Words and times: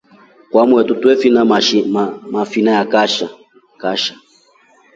Kwamotru 0.51 0.93
twete 1.01 1.27
mafina 2.33 2.71
akasha. 2.83 4.13